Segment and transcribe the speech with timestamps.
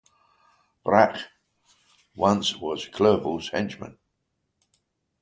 [0.83, 1.27] Brach
[2.15, 3.99] once was Clerval's henchman.